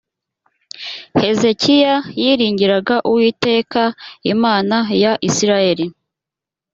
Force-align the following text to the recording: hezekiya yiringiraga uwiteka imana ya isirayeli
hezekiya 1.21 1.95
yiringiraga 2.21 2.95
uwiteka 3.09 3.81
imana 4.33 4.77
ya 5.01 5.11
isirayeli 5.27 5.85